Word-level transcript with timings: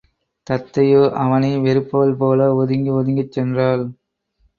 தத்தையோ 0.47 1.11
அவனை 1.15 1.51
வெறுப்பவள் 1.59 2.13
போல 2.15 2.47
ஒதுங்கி 2.55 2.91
ஒதுங்கிச் 2.91 3.33
சென்றாள். 3.37 3.85